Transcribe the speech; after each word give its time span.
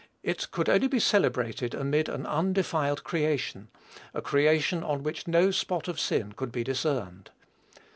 It 0.23 0.49
could 0.49 0.67
only 0.67 0.87
be 0.87 0.99
celebrated 0.99 1.75
amid 1.75 2.09
an 2.09 2.25
undefiled 2.25 3.03
creation, 3.03 3.67
a 4.15 4.21
creation 4.23 4.83
on 4.83 5.03
which 5.03 5.27
no 5.27 5.51
spot 5.51 5.87
of 5.87 5.99
sin 5.99 6.31
could 6.31 6.51
be 6.51 6.63
discerned. 6.63 7.29